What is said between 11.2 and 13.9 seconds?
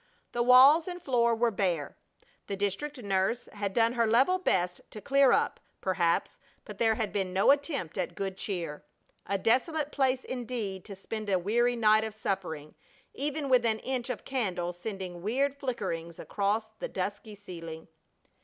a weary night of suffering, even with an